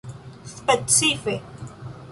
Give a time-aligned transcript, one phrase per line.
[0.65, 1.37] specife